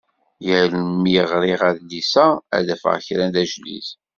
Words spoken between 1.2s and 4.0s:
ɣriɣ adlis-a, ad d-afeɣ kra d ajdid.